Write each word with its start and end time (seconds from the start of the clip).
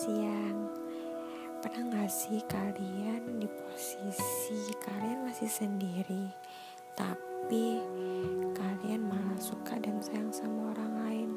siang. 0.00 0.64
Pernah 1.60 1.92
gak 1.92 2.08
sih 2.08 2.40
kalian 2.48 3.36
di 3.36 3.44
posisi 3.44 4.72
kalian 4.80 5.28
masih 5.28 5.44
sendiri 5.44 6.32
Tapi 6.96 7.84
kalian 8.56 9.04
malah 9.04 9.36
suka 9.36 9.76
dan 9.76 10.00
sayang 10.00 10.32
sama 10.32 10.72
orang 10.72 10.92
lain? 11.04 11.30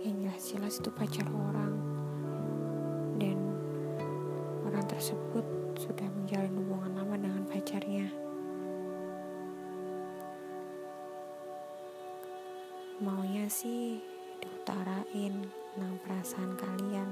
Yang 0.00 0.16
jelas-jelas 0.24 0.74
itu 0.80 0.90
pacar 0.96 1.28
orang. 1.28 1.76
Dan 3.20 3.36
orang 4.64 4.84
tersebut 4.88 5.44
sudah 5.76 6.08
menjalin 6.08 6.56
hubungan 6.56 7.04
lama 7.04 7.16
dengan 7.20 7.44
pacarnya. 7.44 8.08
Maunya 13.04 13.44
sih 13.52 14.13
diutarain 14.42 15.34
tentang 15.46 15.94
perasaan 16.06 16.52
kalian. 16.58 17.08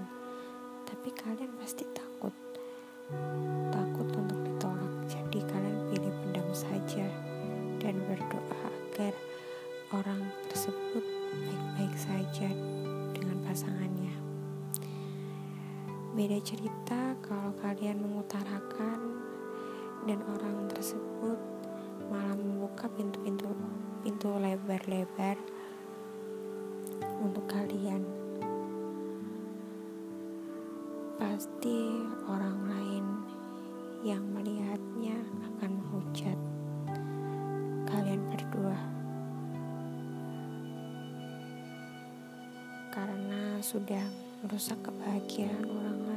Tapi 0.86 1.08
kalian 1.14 1.52
pasti 1.58 1.86
takut. 1.92 2.34
Takut 3.70 4.08
untuk 4.14 4.38
ditolak. 4.42 4.94
Jadi 5.10 5.38
kalian 5.46 5.78
pilih 5.90 6.14
pendam 6.22 6.48
saja 6.54 7.06
dan 7.82 7.98
berdoa 8.06 8.70
agar 8.92 9.14
orang 9.92 10.22
tersebut 10.48 11.04
baik-baik 11.32 11.94
saja 11.98 12.48
dengan 13.12 13.38
pasangannya. 13.44 14.14
Beda 16.12 16.38
cerita 16.44 17.16
kalau 17.24 17.56
kalian 17.60 18.04
mengutarakan 18.04 19.00
dan 20.04 20.18
orang 20.28 20.68
tersebut 20.68 21.38
malah 22.12 22.36
membuka 22.36 22.84
pintu-pintu 22.92 23.48
pintu 24.02 24.28
lebar-lebar 24.36 25.38
untuk 27.22 27.46
kalian. 27.46 28.02
Pasti 31.14 32.02
orang 32.26 32.58
lain 32.66 33.04
yang 34.02 34.26
melihatnya 34.34 35.22
akan 35.54 35.70
menghujat 35.78 36.38
kalian 37.86 38.26
berdua. 38.26 38.78
Karena 42.90 43.62
sudah 43.62 44.02
merusak 44.42 44.82
kebahagiaan 44.82 45.62
orang 45.62 45.98
lain. 46.02 46.11